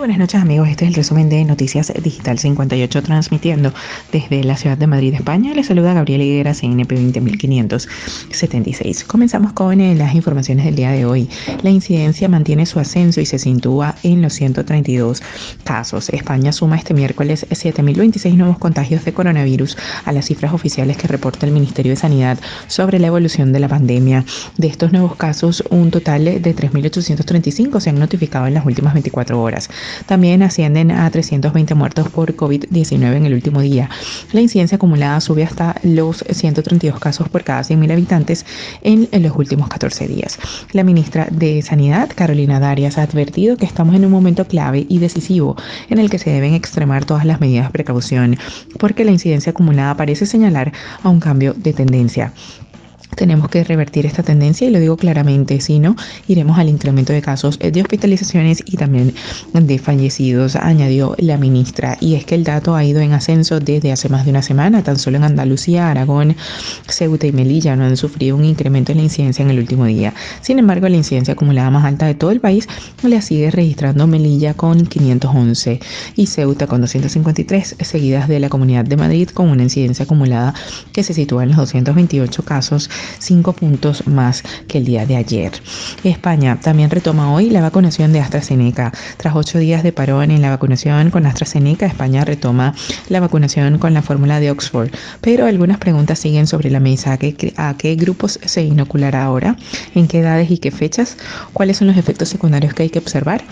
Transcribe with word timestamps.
Buenas 0.00 0.16
noches 0.16 0.40
amigos, 0.40 0.66
este 0.66 0.86
es 0.86 0.88
el 0.88 0.94
resumen 0.94 1.28
de 1.28 1.44
Noticias 1.44 1.92
Digital 2.02 2.38
58 2.38 3.02
transmitiendo 3.02 3.74
desde 4.10 4.42
la 4.44 4.56
ciudad 4.56 4.78
de 4.78 4.86
Madrid, 4.86 5.12
España. 5.12 5.52
Les 5.52 5.66
saluda 5.66 5.92
Gabriel 5.92 6.22
Higuera, 6.22 6.54
CNP 6.54 6.94
20576. 6.94 9.04
Comenzamos 9.04 9.52
con 9.52 9.78
eh, 9.78 9.94
las 9.94 10.14
informaciones 10.14 10.64
del 10.64 10.74
día 10.74 10.92
de 10.92 11.04
hoy. 11.04 11.28
La 11.62 11.68
incidencia 11.68 12.30
mantiene 12.30 12.64
su 12.64 12.80
ascenso 12.80 13.20
y 13.20 13.26
se 13.26 13.38
sitúa 13.38 13.94
en 14.02 14.22
los 14.22 14.32
132 14.32 15.22
casos. 15.64 16.08
España 16.08 16.50
suma 16.52 16.78
este 16.78 16.94
miércoles 16.94 17.46
7.026 17.50 18.36
nuevos 18.36 18.56
contagios 18.56 19.04
de 19.04 19.12
coronavirus 19.12 19.76
a 20.06 20.12
las 20.12 20.24
cifras 20.24 20.54
oficiales 20.54 20.96
que 20.96 21.08
reporta 21.08 21.44
el 21.44 21.52
Ministerio 21.52 21.92
de 21.92 21.96
Sanidad 21.96 22.38
sobre 22.68 23.00
la 23.00 23.08
evolución 23.08 23.52
de 23.52 23.60
la 23.60 23.68
pandemia. 23.68 24.24
De 24.56 24.68
estos 24.68 24.92
nuevos 24.92 25.16
casos, 25.16 25.62
un 25.68 25.90
total 25.90 26.24
de 26.24 26.56
3.835 26.56 27.80
se 27.80 27.90
han 27.90 27.98
notificado 27.98 28.46
en 28.46 28.54
las 28.54 28.64
últimas 28.64 28.94
24 28.94 29.42
horas. 29.42 29.68
También 30.06 30.42
ascienden 30.42 30.90
a 30.90 31.10
320 31.10 31.74
muertos 31.74 32.08
por 32.08 32.34
COVID-19 32.36 33.16
en 33.16 33.26
el 33.26 33.34
último 33.34 33.60
día. 33.60 33.88
La 34.32 34.40
incidencia 34.40 34.76
acumulada 34.76 35.20
sube 35.20 35.44
hasta 35.44 35.76
los 35.82 36.24
132 36.30 36.98
casos 36.98 37.28
por 37.28 37.44
cada 37.44 37.62
100.000 37.62 37.92
habitantes 37.92 38.46
en, 38.82 39.08
los 39.22 39.36
últimos 39.36 39.68
14 39.68 40.08
días. 40.08 40.38
La 40.72 40.84
ministra 40.84 41.28
de 41.30 41.62
Sanidad, 41.62 42.10
Carolina 42.14 42.60
Darias, 42.60 42.98
ha 42.98 43.02
advertido 43.02 43.56
que 43.56 43.66
estamos 43.66 43.94
en 43.94 44.04
un 44.04 44.12
momento 44.12 44.46
clave 44.46 44.86
y 44.88 44.98
decisivo 44.98 45.56
en 45.88 45.98
el 45.98 46.10
que 46.10 46.18
se 46.18 46.30
deben 46.30 46.54
extremar 46.54 47.04
todas 47.04 47.24
las 47.24 47.40
medidas 47.40 47.66
de 47.66 47.72
precaución, 47.72 48.36
porque 48.78 49.04
la 49.04 49.12
incidencia 49.12 49.50
acumulada 49.50 49.96
parece 49.96 50.26
señalar 50.26 50.72
a 51.02 51.08
un 51.08 51.20
cambio 51.20 51.54
de 51.54 51.72
tendencia. 51.72 52.32
Tenemos 53.16 53.48
que 53.48 53.64
revertir 53.64 54.06
esta 54.06 54.22
tendencia 54.22 54.66
y 54.66 54.70
lo 54.70 54.78
digo 54.78 54.96
claramente, 54.96 55.60
si 55.60 55.78
no, 55.78 55.96
iremos 56.28 56.58
al 56.58 56.68
incremento 56.68 57.12
de 57.12 57.22
casos 57.22 57.58
de 57.58 57.80
hospitalizaciones 57.80 58.62
y 58.64 58.76
también 58.76 59.14
de 59.52 59.78
fallecidos, 59.78 60.56
añadió 60.56 61.14
la 61.18 61.36
ministra. 61.36 61.96
Y 62.00 62.14
es 62.14 62.24
que 62.24 62.34
el 62.34 62.44
dato 62.44 62.74
ha 62.74 62.84
ido 62.84 63.00
en 63.00 63.12
ascenso 63.12 63.60
desde 63.60 63.92
hace 63.92 64.08
más 64.08 64.24
de 64.24 64.30
una 64.30 64.42
semana, 64.42 64.82
tan 64.82 64.98
solo 64.98 65.16
en 65.16 65.24
Andalucía, 65.24 65.90
Aragón, 65.90 66.36
Ceuta 66.88 67.26
y 67.26 67.32
Melilla 67.32 67.76
no 67.76 67.84
han 67.84 67.96
sufrido 67.96 68.36
un 68.36 68.44
incremento 68.44 68.92
en 68.92 68.98
la 68.98 69.04
incidencia 69.04 69.42
en 69.42 69.50
el 69.50 69.58
último 69.58 69.84
día. 69.84 70.14
Sin 70.40 70.58
embargo, 70.58 70.88
la 70.88 70.96
incidencia 70.96 71.34
acumulada 71.34 71.70
más 71.70 71.84
alta 71.84 72.06
de 72.06 72.14
todo 72.14 72.30
el 72.30 72.40
país 72.40 72.68
la 73.02 73.20
sigue 73.22 73.50
registrando 73.50 74.06
Melilla 74.06 74.54
con 74.54 74.86
511 74.86 75.80
y 76.16 76.26
Ceuta 76.26 76.66
con 76.66 76.80
253, 76.80 77.76
seguidas 77.80 78.28
de 78.28 78.40
la 78.40 78.48
Comunidad 78.48 78.84
de 78.84 78.96
Madrid 78.96 79.28
con 79.28 79.48
una 79.48 79.62
incidencia 79.62 80.04
acumulada 80.04 80.54
que 80.92 81.02
se 81.02 81.14
sitúa 81.14 81.42
en 81.42 81.50
los 81.50 81.58
228 81.58 82.42
casos 82.44 82.90
cinco 83.18 83.52
puntos 83.52 84.06
más 84.06 84.42
que 84.68 84.78
el 84.78 84.84
día 84.84 85.06
de 85.06 85.16
ayer. 85.16 85.52
España 86.04 86.58
también 86.60 86.90
retoma 86.90 87.32
hoy 87.32 87.50
la 87.50 87.60
vacunación 87.60 88.12
de 88.12 88.20
AstraZeneca. 88.20 88.92
Tras 89.16 89.34
ocho 89.34 89.58
días 89.58 89.82
de 89.82 89.92
parón 89.92 90.30
en 90.30 90.42
la 90.42 90.50
vacunación 90.50 91.10
con 91.10 91.26
AstraZeneca, 91.26 91.86
España 91.86 92.24
retoma 92.24 92.74
la 93.08 93.20
vacunación 93.20 93.78
con 93.78 93.94
la 93.94 94.02
fórmula 94.02 94.40
de 94.40 94.50
Oxford. 94.50 94.90
Pero 95.20 95.46
algunas 95.46 95.78
preguntas 95.78 96.18
siguen 96.18 96.46
sobre 96.46 96.70
la 96.70 96.80
mesa. 96.80 97.12
¿A 97.12 97.16
qué, 97.18 97.52
a 97.56 97.74
qué 97.76 97.94
grupos 97.94 98.38
se 98.44 98.62
inoculará 98.62 99.24
ahora? 99.24 99.56
¿En 99.94 100.08
qué 100.08 100.20
edades 100.20 100.50
y 100.50 100.58
qué 100.58 100.70
fechas? 100.70 101.16
¿Cuáles 101.52 101.78
son 101.78 101.88
los 101.88 101.96
efectos 101.96 102.28
secundarios 102.28 102.74
que 102.74 102.84
hay 102.84 102.90
que 102.90 102.98
observar? 102.98 103.42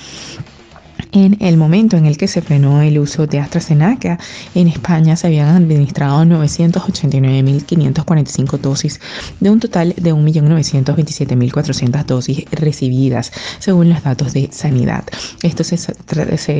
En 1.12 1.38
el 1.40 1.56
momento 1.56 1.96
en 1.96 2.04
el 2.04 2.18
que 2.18 2.28
se 2.28 2.42
frenó 2.42 2.82
el 2.82 2.98
uso 2.98 3.26
de 3.26 3.40
AstraZeneca, 3.40 4.18
en 4.54 4.68
España 4.68 5.16
se 5.16 5.26
habían 5.26 5.56
administrado 5.56 6.22
989.545 6.24 8.58
dosis 8.58 9.00
de 9.40 9.48
un 9.48 9.58
total 9.58 9.94
de 9.96 10.12
1.927.400 10.12 12.04
dosis 12.04 12.44
recibidas, 12.50 13.32
según 13.58 13.88
los 13.88 14.02
datos 14.02 14.34
de 14.34 14.50
Sanidad. 14.52 15.04
Esto 15.42 15.64
se, 15.64 15.78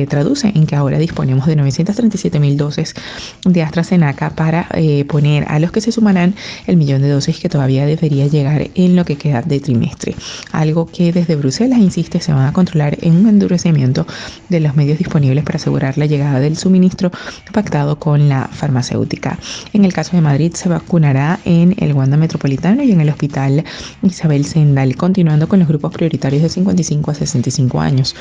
traduce 0.07 0.51
en 0.55 0.65
que 0.65 0.75
ahora 0.75 0.97
disponemos 0.97 1.45
de 1.45 1.55
937.000 1.55 2.55
dosis 2.55 2.95
de 3.45 3.61
AstraZeneca 3.61 4.31
para 4.31 4.67
eh, 4.73 5.05
poner 5.05 5.45
a 5.47 5.59
los 5.59 5.71
que 5.71 5.81
se 5.81 5.91
sumarán 5.91 6.33
el 6.65 6.77
millón 6.77 7.03
de 7.03 7.09
dosis 7.09 7.37
que 7.39 7.49
todavía 7.49 7.85
debería 7.85 8.25
llegar 8.25 8.67
en 8.73 8.95
lo 8.95 9.05
que 9.05 9.15
queda 9.15 9.43
de 9.43 9.59
trimestre. 9.59 10.15
Algo 10.51 10.87
que 10.87 11.13
desde 11.13 11.35
Bruselas 11.35 11.77
insiste 11.77 12.19
se 12.19 12.33
va 12.33 12.47
a 12.47 12.53
controlar 12.53 12.97
en 13.01 13.15
un 13.15 13.29
endurecimiento 13.29 14.07
de 14.49 14.59
los 14.59 14.75
medios 14.75 14.97
disponibles 14.97 15.43
para 15.43 15.57
asegurar 15.57 15.97
la 15.97 16.05
llegada 16.05 16.39
del 16.39 16.57
suministro 16.57 17.11
pactado 17.53 17.97
con 17.97 18.29
la 18.29 18.47
farmacéutica. 18.47 19.37
En 19.73 19.85
el 19.85 19.93
caso 19.93 20.15
de 20.15 20.21
Madrid 20.21 20.53
se 20.53 20.69
vacunará 20.69 21.39
en 21.45 21.75
el 21.77 21.93
Wanda 21.93 22.17
Metropolitano 22.17 22.83
y 22.83 22.91
en 22.91 23.01
el 23.01 23.09
Hospital 23.09 23.63
Isabel 24.03 24.45
Sendal, 24.45 24.95
continuando 24.95 25.47
con 25.47 25.59
los 25.59 25.67
grupos 25.67 25.93
prioritarios 25.93 26.43
de 26.43 26.49
55 26.49 27.11
a 27.11 27.13
65 27.13 27.79
años 27.79 28.15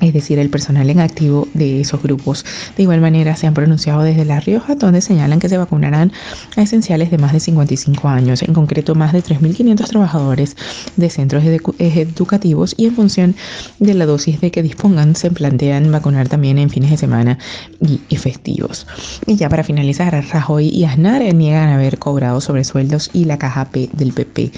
es 0.00 0.12
decir, 0.12 0.38
el 0.38 0.50
personal 0.50 0.88
en 0.90 1.00
activo 1.00 1.48
de 1.54 1.80
esos 1.80 2.02
grupos. 2.02 2.44
De 2.76 2.84
igual 2.84 3.00
manera, 3.00 3.36
se 3.36 3.46
han 3.46 3.54
pronunciado 3.54 4.02
desde 4.02 4.24
La 4.24 4.40
Rioja, 4.40 4.74
donde 4.74 5.00
señalan 5.00 5.40
que 5.40 5.48
se 5.48 5.58
vacunarán 5.58 6.12
a 6.56 6.62
esenciales 6.62 7.10
de 7.10 7.18
más 7.18 7.32
de 7.32 7.40
55 7.40 8.08
años, 8.08 8.42
en 8.42 8.54
concreto 8.54 8.94
más 8.94 9.12
de 9.12 9.22
3.500 9.22 9.88
trabajadores 9.88 10.56
de 10.96 11.10
centros 11.10 11.44
educativos 11.44 12.74
y 12.76 12.86
en 12.86 12.94
función 12.94 13.36
de 13.78 13.94
la 13.94 14.06
dosis 14.06 14.40
de 14.40 14.50
que 14.50 14.62
dispongan, 14.62 15.16
se 15.16 15.30
plantean 15.30 15.90
vacunar 15.90 16.28
también 16.28 16.58
en 16.58 16.70
fines 16.70 16.90
de 16.90 16.96
semana 16.96 17.38
y 17.80 18.00
efectivos. 18.10 18.86
Y 19.26 19.36
ya 19.36 19.48
para 19.48 19.64
finalizar, 19.64 20.12
Rajoy 20.32 20.68
y 20.68 20.84
Aznar 20.84 21.22
niegan 21.34 21.70
haber 21.70 21.98
cobrado 21.98 22.40
sobresueldos 22.40 23.10
y 23.12 23.24
la 23.24 23.38
caja 23.38 23.64
P 23.66 23.88
del 23.92 24.12
PP. 24.12 24.52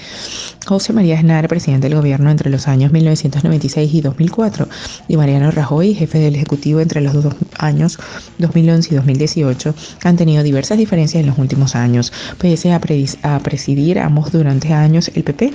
José 0.71 0.93
María 0.93 1.17
Aznar, 1.17 1.49
presidente 1.49 1.89
del 1.89 1.97
gobierno 1.97 2.31
entre 2.31 2.49
los 2.49 2.69
años 2.69 2.93
1996 2.93 3.93
y 3.93 3.99
2004, 3.99 4.69
y 5.09 5.17
Mariano 5.17 5.51
Rajoy, 5.51 5.93
jefe 5.93 6.17
del 6.19 6.35
Ejecutivo 6.35 6.79
entre 6.79 7.01
los 7.01 7.11
dos 7.11 7.35
años 7.59 7.99
2011 8.37 8.93
y 8.93 8.95
2018, 8.95 9.75
han 10.05 10.15
tenido 10.15 10.43
diversas 10.43 10.77
diferencias 10.77 11.19
en 11.19 11.27
los 11.27 11.37
últimos 11.37 11.75
años, 11.75 12.13
pese 12.37 12.71
a, 12.71 12.79
a 13.23 13.39
presidir 13.39 13.99
ambos 13.99 14.31
durante 14.31 14.71
años 14.71 15.11
el 15.13 15.25
PP 15.25 15.51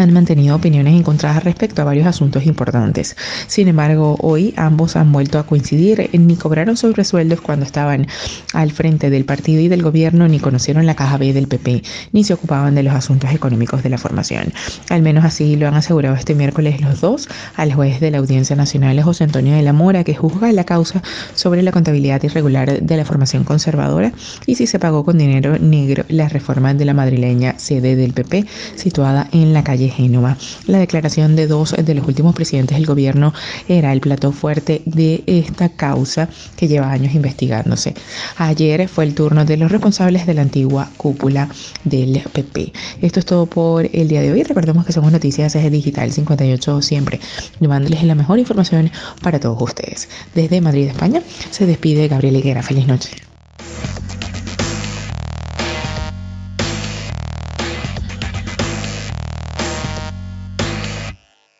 han 0.00 0.12
mantenido 0.12 0.56
opiniones 0.56 0.94
encontradas 0.94 1.44
respecto 1.44 1.82
a 1.82 1.84
varios 1.84 2.06
asuntos 2.06 2.46
importantes. 2.46 3.16
Sin 3.46 3.68
embargo, 3.68 4.16
hoy 4.20 4.54
ambos 4.56 4.96
han 4.96 5.12
vuelto 5.12 5.38
a 5.38 5.44
coincidir, 5.44 6.10
ni 6.12 6.36
cobraron 6.36 6.76
sobresueldos 6.76 7.40
cuando 7.40 7.64
estaban 7.64 8.06
al 8.52 8.72
frente 8.72 9.10
del 9.10 9.24
partido 9.24 9.60
y 9.60 9.68
del 9.68 9.82
gobierno, 9.82 10.28
ni 10.28 10.40
conocieron 10.40 10.86
la 10.86 10.94
caja 10.94 11.16
B 11.18 11.32
del 11.32 11.48
PP, 11.48 11.82
ni 12.12 12.24
se 12.24 12.34
ocupaban 12.34 12.74
de 12.74 12.82
los 12.82 12.94
asuntos 12.94 13.30
económicos 13.32 13.82
de 13.82 13.90
la 13.90 13.98
formación. 13.98 14.52
Al 14.88 15.02
menos 15.02 15.24
así 15.24 15.56
lo 15.56 15.68
han 15.68 15.74
asegurado 15.74 16.14
este 16.14 16.34
miércoles 16.34 16.80
los 16.80 17.00
dos 17.00 17.28
al 17.56 17.72
juez 17.72 18.00
de 18.00 18.10
la 18.10 18.18
Audiencia 18.18 18.56
Nacional, 18.56 19.00
José 19.02 19.24
Antonio 19.24 19.54
de 19.54 19.62
la 19.62 19.72
Mora, 19.72 20.04
que 20.04 20.14
juzga 20.14 20.52
la 20.52 20.64
causa 20.64 21.02
sobre 21.34 21.62
la 21.62 21.72
contabilidad 21.72 22.22
irregular 22.22 22.80
de 22.80 22.96
la 22.96 23.04
formación 23.04 23.44
conservadora 23.44 24.12
y 24.46 24.54
si 24.54 24.66
se 24.66 24.78
pagó 24.78 25.04
con 25.04 25.18
dinero 25.18 25.58
negro 25.58 26.04
la 26.08 26.28
reforma 26.28 26.74
de 26.74 26.84
la 26.84 26.94
madrileña 26.94 27.58
sede 27.58 27.96
del 27.96 28.12
PP 28.12 28.46
situada 28.76 29.28
en 29.32 29.52
la 29.52 29.64
calle 29.64 29.89
Génova. 29.90 30.36
La 30.66 30.78
declaración 30.78 31.36
de 31.36 31.46
dos 31.46 31.74
de 31.76 31.94
los 31.94 32.06
últimos 32.06 32.34
presidentes 32.34 32.76
del 32.76 32.86
gobierno 32.86 33.32
era 33.68 33.92
el 33.92 34.00
plato 34.00 34.32
fuerte 34.32 34.82
de 34.86 35.22
esta 35.26 35.68
causa 35.68 36.28
que 36.56 36.68
lleva 36.68 36.90
años 36.90 37.14
investigándose. 37.14 37.94
Ayer 38.36 38.88
fue 38.88 39.04
el 39.04 39.14
turno 39.14 39.44
de 39.44 39.56
los 39.56 39.70
responsables 39.70 40.26
de 40.26 40.34
la 40.34 40.42
antigua 40.42 40.90
cúpula 40.96 41.48
del 41.84 42.22
PP. 42.32 42.72
Esto 43.02 43.20
es 43.20 43.26
todo 43.26 43.46
por 43.46 43.88
el 43.92 44.08
día 44.08 44.22
de 44.22 44.32
hoy. 44.32 44.42
Recordemos 44.42 44.84
que 44.84 44.92
somos 44.92 45.12
Noticias 45.12 45.54
Digital 45.70 46.12
58 46.12 46.82
siempre, 46.82 47.20
llevándoles 47.60 48.02
la 48.04 48.14
mejor 48.14 48.38
información 48.38 48.90
para 49.22 49.40
todos 49.40 49.60
ustedes. 49.60 50.08
Desde 50.34 50.60
Madrid, 50.60 50.88
España, 50.88 51.22
se 51.50 51.66
despide 51.66 52.08
Gabriel 52.08 52.36
Higuera. 52.36 52.62
Feliz 52.62 52.86
noche. 52.86 53.29